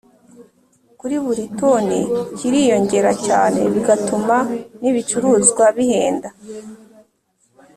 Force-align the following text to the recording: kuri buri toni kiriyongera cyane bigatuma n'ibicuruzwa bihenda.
kuri 0.99 1.15
buri 1.23 1.43
toni 1.59 1.99
kiriyongera 2.37 3.11
cyane 3.27 3.59
bigatuma 3.73 4.35
n'ibicuruzwa 4.81 5.65
bihenda. 5.77 6.29